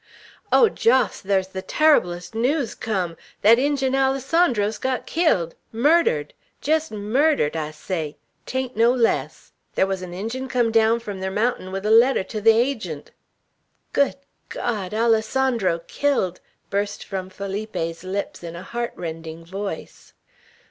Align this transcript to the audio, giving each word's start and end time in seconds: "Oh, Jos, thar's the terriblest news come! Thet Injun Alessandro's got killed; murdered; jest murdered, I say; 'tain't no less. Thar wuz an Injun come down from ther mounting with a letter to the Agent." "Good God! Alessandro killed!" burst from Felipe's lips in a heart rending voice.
"Oh, 0.51 0.67
Jos, 0.67 1.21
thar's 1.21 1.49
the 1.49 1.61
terriblest 1.61 2.33
news 2.33 2.73
come! 2.73 3.15
Thet 3.43 3.59
Injun 3.59 3.93
Alessandro's 3.93 4.79
got 4.79 5.05
killed; 5.05 5.53
murdered; 5.71 6.33
jest 6.59 6.91
murdered, 6.91 7.55
I 7.55 7.69
say; 7.69 8.17
'tain't 8.47 8.75
no 8.75 8.91
less. 8.91 9.51
Thar 9.75 9.85
wuz 9.85 9.97
an 10.01 10.11
Injun 10.11 10.47
come 10.47 10.71
down 10.71 10.99
from 11.01 11.21
ther 11.21 11.29
mounting 11.29 11.71
with 11.71 11.85
a 11.85 11.91
letter 11.91 12.23
to 12.23 12.41
the 12.41 12.49
Agent." 12.49 13.11
"Good 13.93 14.15
God! 14.49 14.91
Alessandro 14.95 15.81
killed!" 15.85 16.41
burst 16.71 17.03
from 17.03 17.29
Felipe's 17.29 18.03
lips 18.03 18.41
in 18.41 18.55
a 18.55 18.63
heart 18.63 18.93
rending 18.95 19.45
voice. 19.45 20.13